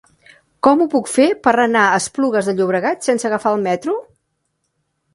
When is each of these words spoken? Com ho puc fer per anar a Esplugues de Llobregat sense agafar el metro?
Com 0.67 0.79
ho 0.79 0.87
puc 0.93 1.11
fer 1.17 1.27
per 1.49 1.53
anar 1.65 1.85
a 1.89 2.01
Esplugues 2.05 2.51
de 2.51 2.57
Llobregat 2.63 3.09
sense 3.11 3.31
agafar 3.31 3.55
el 3.59 3.65
metro? 3.71 3.99